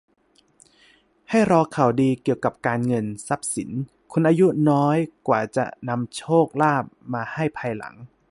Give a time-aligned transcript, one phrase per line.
[1.29, 3.69] ให้รอข่าวดีเกี่ยวกับการเงิน ทรัพย์สิน
[4.11, 7.95] คนอายุน้อยกว่าจะนำโชคลาภมาให้ภายหลัง